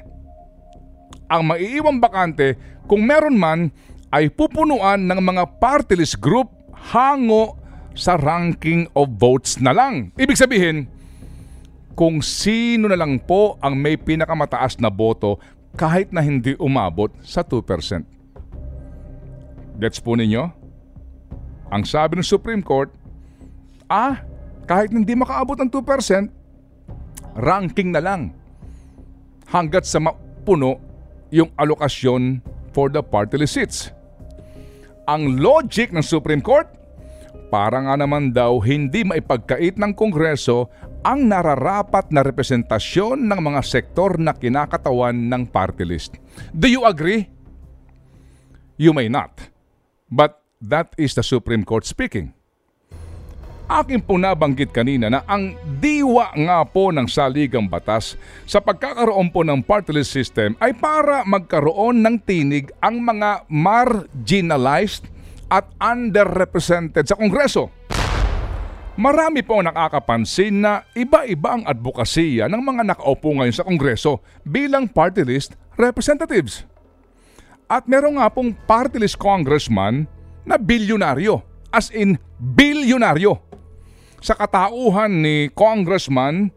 ang 1.26 1.42
maiiwang 1.42 1.98
bakante 1.98 2.54
kung 2.86 3.02
meron 3.02 3.34
man 3.34 3.74
ay 4.14 4.30
pupunuan 4.30 5.02
ng 5.10 5.18
mga 5.18 5.58
party 5.58 5.98
list 5.98 6.22
group 6.22 6.61
hango 6.90 7.54
sa 7.92 8.16
ranking 8.18 8.88
of 8.96 9.14
votes 9.20 9.60
na 9.60 9.70
lang. 9.70 10.10
Ibig 10.16 10.38
sabihin, 10.38 10.88
kung 11.92 12.24
sino 12.24 12.88
na 12.88 12.96
lang 12.96 13.20
po 13.20 13.60
ang 13.60 13.76
may 13.76 14.00
pinakamataas 14.00 14.80
na 14.80 14.88
boto 14.88 15.36
kahit 15.76 16.10
na 16.12 16.24
hindi 16.24 16.56
umabot 16.56 17.12
sa 17.20 17.44
2%. 17.44 18.04
Gets 19.80 20.00
po 20.00 20.16
ninyo? 20.16 20.42
Ang 21.72 21.82
sabi 21.88 22.20
ng 22.20 22.26
Supreme 22.26 22.60
Court, 22.60 22.92
ah, 23.88 24.20
kahit 24.68 24.92
hindi 24.92 25.16
makaabot 25.16 25.56
ng 25.56 25.72
2%, 25.72 26.28
ranking 27.40 27.88
na 27.92 28.04
lang 28.04 28.36
hanggat 29.48 29.88
sa 29.88 30.00
mapuno 30.00 30.76
yung 31.32 31.48
alokasyon 31.56 32.44
for 32.76 32.92
the 32.92 33.00
party 33.00 33.40
list 33.40 33.56
seats. 33.56 33.78
Ang 35.10 35.42
logic 35.42 35.90
ng 35.90 36.04
Supreme 36.04 36.42
Court, 36.42 36.70
para 37.52 37.84
nga 37.84 37.94
naman 38.00 38.32
daw 38.32 38.56
hindi 38.64 39.04
maipagkait 39.04 39.76
ng 39.76 39.92
Kongreso 39.92 40.72
ang 41.04 41.28
nararapat 41.28 42.08
na 42.08 42.24
representasyon 42.24 43.28
ng 43.28 43.40
mga 43.42 43.60
sektor 43.60 44.16
na 44.16 44.32
kinakatawan 44.32 45.28
ng 45.28 45.42
party 45.52 45.84
list. 45.84 46.16
Do 46.56 46.70
you 46.70 46.88
agree? 46.88 47.28
You 48.80 48.96
may 48.96 49.12
not. 49.12 49.52
But 50.08 50.40
that 50.64 50.96
is 50.96 51.12
the 51.12 51.26
Supreme 51.26 51.66
Court 51.66 51.84
speaking. 51.84 52.32
Akin 53.72 54.04
po 54.04 54.20
nabanggit 54.20 54.68
kanina 54.68 55.08
na 55.08 55.24
ang 55.24 55.56
diwa 55.80 56.28
nga 56.36 56.60
po 56.60 56.92
ng 56.92 57.08
saligang 57.08 57.64
batas 57.64 58.20
sa 58.44 58.60
pagkakaroon 58.60 59.32
po 59.32 59.40
ng 59.48 59.64
party 59.64 59.96
list 59.96 60.12
system 60.12 60.52
ay 60.60 60.76
para 60.76 61.24
magkaroon 61.24 62.04
ng 62.04 62.20
tinig 62.20 62.68
ang 62.84 63.00
mga 63.00 63.48
marginalized 63.48 65.08
at 65.48 65.64
underrepresented 65.80 67.08
sa 67.08 67.16
Kongreso. 67.16 67.72
Marami 69.00 69.40
po 69.40 69.64
nakakapansin 69.64 70.52
na 70.52 70.84
iba-iba 70.92 71.56
ang 71.56 71.64
advokasya 71.64 72.52
ng 72.52 72.60
mga 72.60 72.92
nakaupo 72.92 73.40
ngayon 73.40 73.56
sa 73.56 73.64
Kongreso 73.64 74.20
bilang 74.44 74.84
party 74.84 75.24
list 75.24 75.56
representatives. 75.80 76.68
At 77.72 77.88
meron 77.88 78.20
nga 78.20 78.28
pong 78.28 78.52
party 78.68 79.00
list 79.00 79.16
congressman 79.16 80.04
na 80.44 80.60
bilyonaryo, 80.60 81.40
as 81.72 81.88
in 81.88 82.20
bilyonaryo 82.36 83.51
sa 84.22 84.38
katauhan 84.38 85.20
ni 85.20 85.50
Congressman 85.50 86.54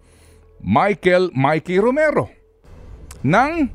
Michael 0.62 1.34
Mikey 1.34 1.82
Romero 1.82 2.30
ng 3.25 3.67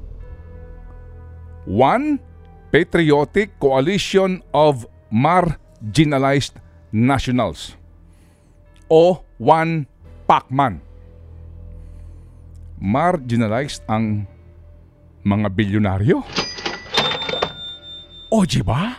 One 1.66 2.22
Patriotic 2.70 3.58
Coalition 3.58 4.46
of 4.54 4.86
Marginalized 5.10 6.56
Nationals 6.94 7.74
o 8.86 9.26
One 9.42 9.86
Pacman. 10.30 10.78
Marginalized 12.80 13.84
ang 13.90 14.24
mga 15.26 15.52
bilyonaryo? 15.52 16.24
O, 18.30 18.46
di 18.46 18.62
ba? 18.62 18.96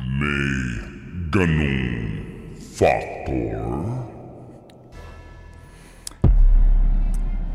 ganung 1.32 1.96
factor. 2.60 4.21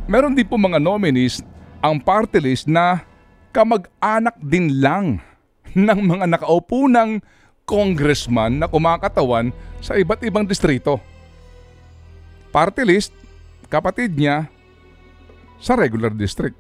Meron 0.07 0.39
din 0.39 0.47
po 0.47 0.55
mga 0.55 0.79
nominees 0.79 1.43
ang 1.83 1.99
party 1.99 2.39
list 2.39 2.71
na 2.71 3.03
kamag-anak 3.51 4.39
din 4.39 4.79
lang 4.79 5.19
ng 5.75 6.01
mga 6.07 6.31
nakaupo 6.31 6.87
ng 6.87 7.19
congressman 7.67 8.63
na 8.63 8.71
kumakatawan 8.71 9.51
sa 9.83 9.99
iba't 9.99 10.23
ibang 10.23 10.47
distrito. 10.47 11.03
Party 12.55 12.87
list, 12.87 13.11
kapatid 13.67 14.15
niya 14.15 14.47
sa 15.59 15.75
regular 15.75 16.15
district. 16.15 16.55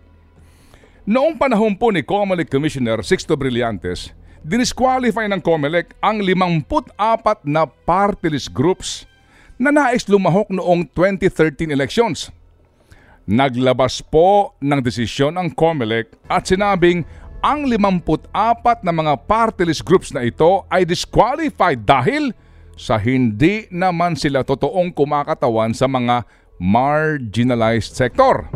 Noong 1.07 1.39
panahon 1.39 1.79
po 1.79 1.95
ni 1.95 2.03
COMELEC 2.03 2.51
Commissioner 2.51 2.99
Sixto 3.07 3.39
Brillantes, 3.39 4.11
dinisqualify 4.43 5.31
ng 5.31 5.39
COMELEC 5.39 5.95
ang 6.03 6.19
54 6.19 7.47
na 7.47 7.63
party 7.63 8.27
list 8.35 8.51
groups 8.51 9.07
na 9.55 9.71
nais 9.71 10.03
lumahok 10.11 10.51
noong 10.51 10.91
2013 10.91 11.71
elections. 11.71 12.35
Naglabas 13.27 14.07
po 14.07 14.55
ng 14.63 14.79
desisyon 14.79 15.35
ang 15.35 15.51
COMELEC 15.51 16.15
at 16.31 16.47
sinabing 16.47 17.03
ang 17.43 17.67
54 17.67 18.87
na 18.87 18.95
mga 18.95 19.19
party 19.27 19.67
list 19.67 19.83
groups 19.83 20.15
na 20.15 20.23
ito 20.23 20.63
ay 20.71 20.87
disqualified 20.87 21.83
dahil 21.83 22.31
sa 22.79 22.95
hindi 23.03 23.67
naman 23.75 24.15
sila 24.15 24.47
totoong 24.47 24.95
kumakatawan 24.95 25.75
sa 25.75 25.91
mga 25.91 26.23
marginalized 26.63 27.99
sector. 27.99 28.47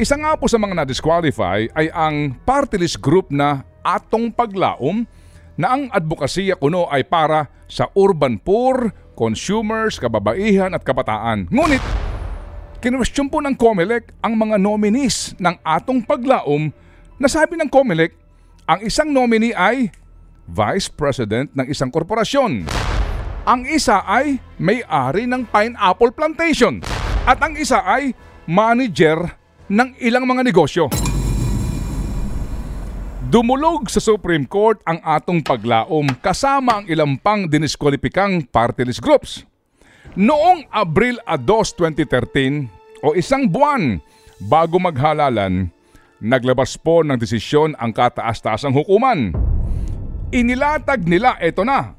Isa 0.00 0.16
nga 0.16 0.40
po 0.40 0.48
sa 0.48 0.56
mga 0.56 0.80
na-disqualify 0.80 1.68
ay 1.76 1.92
ang 1.92 2.32
party 2.48 2.80
list 2.80 2.96
group 2.96 3.28
na 3.28 3.60
Atong 3.84 4.32
Paglaom 4.32 5.04
na 5.60 5.76
ang 5.76 5.92
advokasya 5.92 6.56
kuno 6.56 6.88
ay 6.88 7.04
para 7.04 7.52
sa 7.68 7.92
urban 7.92 8.40
poor, 8.40 8.88
consumers, 9.12 10.00
kababaihan 10.00 10.72
at 10.72 10.80
kabataan. 10.80 11.46
Ngunit, 11.52 11.84
kinwestiyon 12.84 13.32
po 13.32 13.40
ng 13.40 13.56
COMELEC 13.56 14.12
ang 14.20 14.36
mga 14.36 14.60
nominees 14.60 15.32
ng 15.40 15.56
Atong 15.64 16.04
Paglaom 16.04 16.68
na 17.16 17.28
sabi 17.32 17.56
ng 17.56 17.72
COMELEC, 17.72 18.12
ang 18.68 18.84
isang 18.84 19.08
nominee 19.08 19.56
ay 19.56 19.88
Vice 20.44 20.92
President 20.92 21.48
ng 21.56 21.64
isang 21.64 21.88
korporasyon. 21.88 22.68
Ang 23.48 23.60
isa 23.72 24.04
ay 24.04 24.36
may-ari 24.60 25.24
ng 25.24 25.48
pineapple 25.48 26.12
plantation. 26.12 26.84
At 27.24 27.40
ang 27.40 27.56
isa 27.56 27.80
ay 27.80 28.12
manager 28.44 29.32
ng 29.72 29.96
ilang 30.04 30.28
mga 30.28 30.44
negosyo. 30.44 30.92
Dumulog 33.24 33.88
sa 33.88 34.04
Supreme 34.04 34.44
Court 34.44 34.84
ang 34.84 35.00
atong 35.00 35.40
paglaom 35.40 36.12
kasama 36.20 36.84
ang 36.84 36.86
ilang 36.92 37.16
pang 37.16 37.48
diniskwalipikang 37.48 38.44
party 38.52 38.84
list 38.84 39.00
groups. 39.00 39.53
Noong 40.12 40.68
Abril 40.68 41.16
2, 41.24 41.40
2013 41.80 42.68
o 43.00 43.16
isang 43.16 43.48
buwan 43.48 44.04
bago 44.44 44.76
maghalalan, 44.76 45.72
naglabas 46.20 46.76
po 46.76 47.00
ng 47.00 47.16
desisyon 47.16 47.72
ang 47.80 47.96
kataas-taasang 47.96 48.76
hukuman. 48.76 49.32
Inilatag 50.28 51.08
nila 51.08 51.40
ito 51.40 51.64
na 51.64 51.96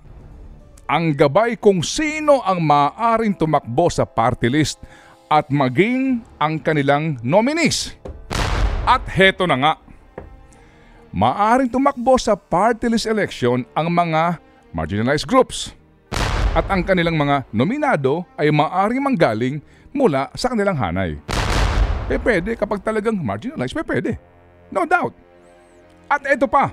ang 0.85 1.17
gabay 1.17 1.57
kung 1.57 1.81
sino 1.81 2.45
ang 2.45 2.61
maaaring 2.61 3.33
tumakbo 3.33 3.89
sa 3.89 4.05
party 4.05 4.53
list 4.53 4.77
at 5.25 5.49
maging 5.49 6.21
ang 6.37 6.61
kanilang 6.61 7.17
nominees. 7.25 7.97
At 8.85 9.01
heto 9.09 9.49
na 9.49 9.57
nga, 9.57 9.73
maaring 11.09 11.73
tumakbo 11.73 12.21
sa 12.21 12.37
party 12.37 12.85
list 12.85 13.09
election 13.09 13.65
ang 13.73 13.89
mga 13.89 14.37
marginalized 14.71 15.25
groups. 15.25 15.73
At 16.55 16.71
ang 16.71 16.87
kanilang 16.87 17.19
mga 17.19 17.51
nominado 17.51 18.23
ay 18.39 18.47
maaring 18.47 19.03
manggaling 19.03 19.59
mula 19.91 20.31
sa 20.39 20.47
kanilang 20.47 20.79
hanay. 20.79 21.19
Eh 22.07 22.15
pwede 22.15 22.55
kapag 22.55 22.79
talagang 22.79 23.19
marginalized, 23.19 23.75
eh 23.75 23.83
pwede. 23.83 24.11
No 24.71 24.87
doubt. 24.87 25.11
At 26.07 26.23
ito 26.23 26.47
pa, 26.47 26.71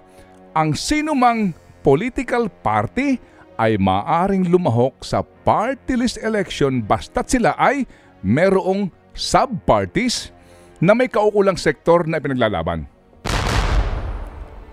ang 0.54 0.78
sinumang 0.78 1.50
political 1.82 2.46
party 2.46 3.18
ay 3.58 3.74
maaring 3.74 4.46
lumahok 4.46 5.02
sa 5.02 5.26
party 5.42 5.98
list 5.98 6.22
election 6.22 6.78
basta't 6.78 7.26
sila 7.26 7.50
ay 7.58 7.82
merong 8.22 8.86
sub-parties 9.18 10.30
na 10.78 10.94
may 10.94 11.10
kaukulang 11.10 11.58
sektor 11.58 12.06
na 12.06 12.22
pinaglalaban. 12.22 12.86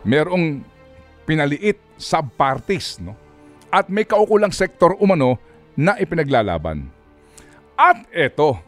Merong 0.06 0.62
pinaliit 1.26 1.82
sub-parties, 1.98 3.02
no? 3.02 3.18
At 3.70 3.88
may 3.88 4.06
kaukulang 4.06 4.54
sektor 4.54 4.98
umano 4.98 5.38
na 5.78 5.96
ipinaglalaban. 5.96 6.90
At 7.78 8.10
ito, 8.12 8.60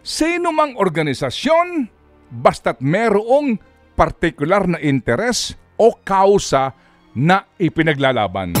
sino 0.00 0.54
mang 0.54 0.78
organisasyon 0.78 1.90
basta't 2.30 2.80
merong 2.80 3.58
partikular 3.98 4.64
na 4.64 4.78
interes 4.78 5.58
o 5.74 5.92
kausa 5.92 6.72
na 7.18 7.44
ipinaglalaban. 7.58 8.54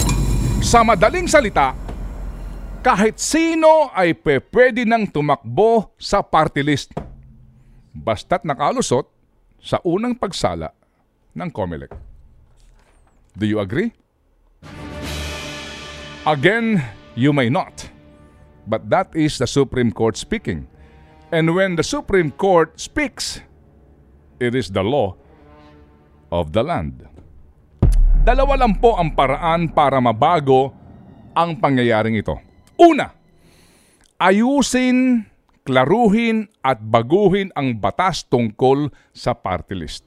Sa 0.58 0.82
madaling 0.82 1.30
salita, 1.30 1.72
kahit 2.82 3.22
sino 3.22 3.94
ay 3.94 4.18
pwede 4.18 4.82
nang 4.82 5.06
tumakbo 5.06 5.94
sa 5.94 6.26
party 6.26 6.62
list 6.66 6.90
basta't 7.94 8.42
nakalusot 8.42 9.06
sa 9.62 9.78
unang 9.86 10.14
pagsala 10.18 10.74
ng 11.34 11.50
COMELEC. 11.50 11.90
Do 13.38 13.46
you 13.46 13.62
agree? 13.62 13.94
Again, 16.28 16.84
you 17.16 17.32
may 17.32 17.48
not. 17.48 17.88
But 18.68 18.92
that 18.92 19.08
is 19.16 19.40
the 19.40 19.48
Supreme 19.48 19.88
Court 19.88 20.12
speaking. 20.12 20.68
And 21.32 21.56
when 21.56 21.80
the 21.80 21.86
Supreme 21.86 22.36
Court 22.36 22.76
speaks, 22.76 23.40
it 24.36 24.52
is 24.52 24.68
the 24.68 24.84
law 24.84 25.16
of 26.28 26.52
the 26.52 26.60
land. 26.60 27.08
Dalawa 28.28 28.60
lang 28.60 28.76
po 28.76 29.00
ang 29.00 29.16
paraan 29.16 29.72
para 29.72 29.96
mabago 30.04 30.76
ang 31.32 31.56
pangyayaring 31.56 32.20
ito. 32.20 32.36
Una, 32.76 33.08
ayusin, 34.20 35.24
klaruhin 35.64 36.44
at 36.60 36.76
baguhin 36.76 37.48
ang 37.56 37.72
batas 37.80 38.28
tungkol 38.28 38.92
sa 39.16 39.32
party 39.32 39.72
list. 39.80 40.04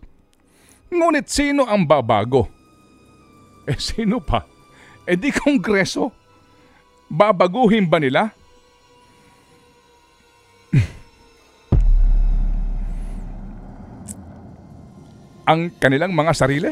Ngunit 0.94 1.34
sino 1.34 1.66
ang 1.66 1.90
babago? 1.90 2.46
Eh 3.66 3.82
sino 3.82 4.22
pa? 4.22 4.51
Eh 5.06 5.18
di 5.18 5.34
kongreso. 5.34 6.14
Babaguhin 7.12 7.90
ba 7.90 8.00
nila? 8.00 8.32
ang 15.52 15.68
kanilang 15.76 16.16
mga 16.16 16.32
sarili? 16.32 16.72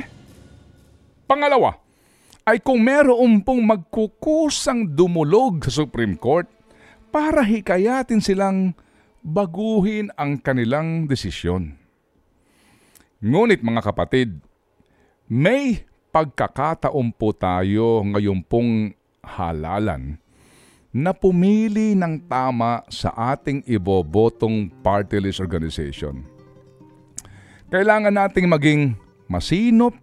Pangalawa, 1.28 1.76
ay 2.48 2.64
kung 2.64 2.82
meron 2.82 3.44
pong 3.44 3.62
magkukusang 3.68 4.96
dumulog 4.96 5.62
sa 5.68 5.84
Supreme 5.84 6.16
Court 6.16 6.48
para 7.12 7.44
hikayatin 7.44 8.24
silang 8.24 8.74
baguhin 9.22 10.10
ang 10.16 10.40
kanilang 10.40 11.06
desisyon. 11.06 11.76
Ngunit 13.20 13.62
mga 13.62 13.84
kapatid, 13.84 14.40
may 15.28 15.84
pagkakataon 16.10 17.14
po 17.14 17.30
tayo 17.34 18.02
ngayon 18.02 18.42
pong 18.42 18.98
halalan 19.22 20.18
na 20.90 21.14
pumili 21.14 21.94
ng 21.94 22.26
tama 22.26 22.82
sa 22.90 23.14
ating 23.14 23.62
ibobotong 23.70 24.74
party 24.82 25.22
list 25.22 25.38
organization. 25.38 26.26
Kailangan 27.70 28.10
nating 28.10 28.50
maging 28.50 28.82
masinop 29.30 29.94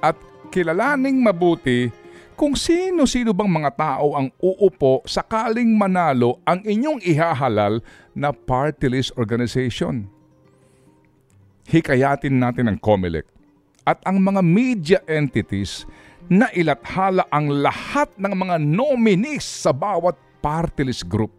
at 0.00 0.16
kilalaning 0.48 1.20
mabuti 1.20 1.92
kung 2.40 2.56
sino-sino 2.56 3.36
bang 3.36 3.52
mga 3.52 3.70
tao 3.76 4.16
ang 4.16 4.32
uupo 4.40 5.04
sakaling 5.04 5.76
manalo 5.76 6.40
ang 6.48 6.64
inyong 6.64 7.04
ihahalal 7.04 7.84
na 8.16 8.32
party 8.32 8.88
list 8.88 9.12
organization. 9.20 10.08
Hikayatin 11.68 12.40
natin 12.40 12.72
ang 12.72 12.80
COMELEC 12.80 13.39
at 13.84 13.98
ang 14.04 14.20
mga 14.20 14.40
media 14.44 14.98
entities 15.08 15.88
na 16.30 16.46
ilathala 16.54 17.26
ang 17.32 17.50
lahat 17.50 18.06
ng 18.14 18.32
mga 18.36 18.56
nominees 18.62 19.42
sa 19.42 19.74
bawat 19.74 20.14
party 20.38 20.86
list 20.86 21.10
group. 21.10 21.34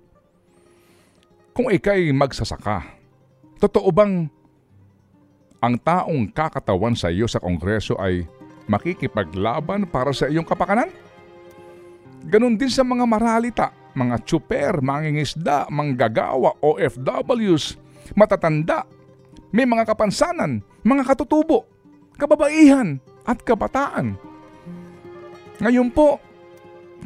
Kung 1.56 1.72
ikay 1.72 2.12
magsasaka, 2.12 2.92
totoo 3.60 3.90
bang 3.92 4.28
ang 5.62 5.76
taong 5.78 6.28
kakatawan 6.34 6.98
sa 6.98 7.14
iyo 7.14 7.30
sa 7.30 7.40
Kongreso 7.40 7.96
ay 8.02 8.26
makikipaglaban 8.68 9.88
para 9.88 10.12
sa 10.12 10.28
iyong 10.28 10.48
kapakanan? 10.48 10.92
Ganon 12.28 12.60
din 12.60 12.70
sa 12.70 12.84
mga 12.84 13.06
maralita, 13.08 13.68
mga 13.96 14.22
tsuper, 14.28 14.84
mangingisda, 14.84 15.72
manggagawa, 15.72 16.58
OFWs, 16.62 17.78
matatanda, 18.14 18.86
may 19.52 19.66
mga 19.68 19.88
kapansanan, 19.88 20.62
mga 20.84 21.04
katutubo, 21.14 21.71
kababaihan 22.22 23.02
at 23.26 23.42
kabataan. 23.42 24.14
Ngayon 25.58 25.90
po, 25.90 26.22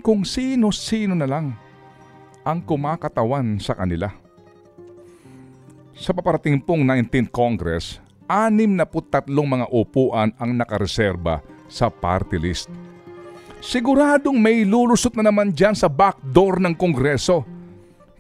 kung 0.04 0.28
sino-sino 0.28 1.16
na 1.16 1.24
lang 1.24 1.56
ang 2.44 2.60
kumakatawan 2.60 3.56
sa 3.64 3.80
kanila. 3.80 4.12
Sa 5.96 6.12
paparating 6.12 6.60
pong 6.60 6.84
19th 6.84 7.32
Congress, 7.32 7.86
anim 8.28 8.76
na 8.76 8.84
tatlong 8.84 9.48
mga 9.48 9.72
upuan 9.72 10.36
ang 10.36 10.52
nakareserba 10.52 11.40
sa 11.72 11.88
party 11.88 12.36
list. 12.36 12.68
Siguradong 13.64 14.36
may 14.36 14.68
lulusot 14.68 15.16
na 15.16 15.32
naman 15.32 15.56
dyan 15.56 15.74
sa 15.74 15.88
backdoor 15.88 16.60
ng 16.60 16.76
Kongreso 16.76 17.48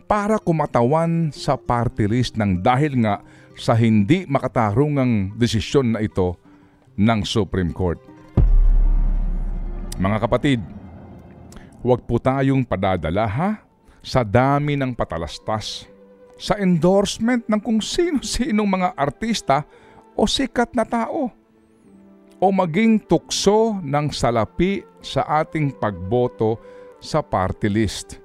para 0.07 0.39
kumatawan 0.39 1.29
sa 1.35 1.59
party 1.59 2.07
list 2.07 2.39
ng 2.39 2.63
dahil 2.63 3.03
nga 3.03 3.19
sa 3.59 3.75
hindi 3.75 4.23
makatarungang 4.25 5.35
desisyon 5.35 5.93
na 5.93 5.99
ito 6.01 6.44
ng 6.95 7.19
Supreme 7.27 7.71
Court. 7.71 7.99
Mga 9.95 10.17
kapatid, 10.27 10.59
huwag 11.79 12.03
po 12.03 12.19
tayong 12.19 12.67
padadala 12.67 13.27
ha 13.29 13.51
sa 14.03 14.21
dami 14.21 14.75
ng 14.75 14.91
patalastas, 14.91 15.87
sa 16.35 16.59
endorsement 16.59 17.47
ng 17.47 17.61
kung 17.63 17.79
sino-sinong 17.79 18.67
mga 18.67 18.89
artista 18.99 19.63
o 20.13 20.27
sikat 20.27 20.75
na 20.75 20.83
tao 20.83 21.31
o 22.35 22.45
maging 22.51 22.99
tukso 23.07 23.79
ng 23.79 24.11
salapi 24.11 24.83
sa 24.99 25.23
ating 25.41 25.71
pagboto 25.79 26.59
sa 26.99 27.23
party 27.23 27.69
list. 27.71 28.19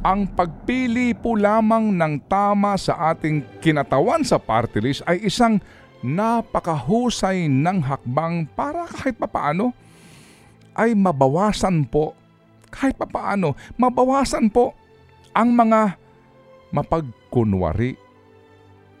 Ang 0.00 0.32
pagpili 0.32 1.12
po 1.12 1.36
lamang 1.36 1.92
ng 1.92 2.24
tama 2.24 2.72
sa 2.80 3.12
ating 3.12 3.44
kinatawan 3.60 4.24
sa 4.24 4.40
party 4.40 4.80
list 4.80 5.04
ay 5.04 5.20
isang 5.28 5.60
napakahusay 6.00 7.48
ng 7.48 7.84
hakbang 7.84 8.48
para 8.56 8.88
kahit 8.88 9.20
papaano 9.20 9.76
ay 10.72 10.96
mabawasan 10.96 11.84
po, 11.84 12.16
kahit 12.72 12.96
papaano, 12.96 13.52
mabawasan 13.76 14.48
po 14.48 14.72
ang 15.36 15.52
mga 15.52 16.00
mapagkunwari 16.72 17.98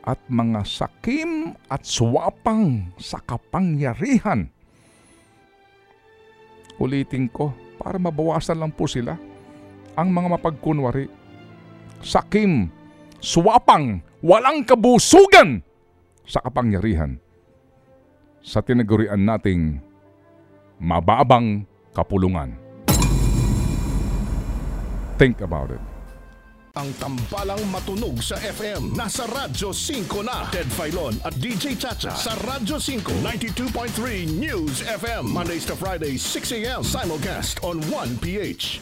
at 0.04 0.20
mga 0.28 0.60
sakim 0.66 1.54
at 1.70 1.86
swapang 1.86 2.92
sa 3.00 3.22
kapangyarihan. 3.22 4.50
Ulitin 6.80 7.28
ko, 7.28 7.52
para 7.80 7.96
mabawasan 7.96 8.60
lang 8.60 8.72
po 8.72 8.84
sila 8.84 9.16
ang 9.96 10.08
mga 10.12 10.36
mapagkunwari. 10.36 11.08
Sakim, 12.00 12.68
swapang, 13.20 14.00
walang 14.24 14.64
kabusugan 14.64 15.64
sa 16.26 16.40
kapangyarihan. 16.44 17.20
Sa 18.40 18.64
tinagurian 18.64 19.20
nating 19.20 19.84
mababang 20.80 21.68
kapulungan. 21.92 22.56
Think 25.20 25.44
about 25.44 25.76
it. 25.76 25.82
Ang 26.78 26.96
tambalang 26.96 27.60
matunog 27.68 28.24
sa 28.24 28.40
FM. 28.40 28.96
Nasa 28.96 29.28
Radyo 29.28 29.74
5 29.74 30.24
na. 30.24 30.48
Ted 30.48 30.70
Filon 30.72 31.12
at 31.26 31.36
DJ 31.36 31.76
Chacha. 31.76 32.14
Sa 32.16 32.32
Radyo 32.40 32.80
5, 32.80 33.20
92.3 33.20 34.40
News 34.40 34.80
FM. 34.88 35.28
Mondays 35.28 35.68
to 35.68 35.76
Fridays, 35.76 36.24
6 36.24 36.56
a.m. 36.62 36.80
Simulcast 36.80 37.60
on 37.60 37.84
1PH. 37.92 38.80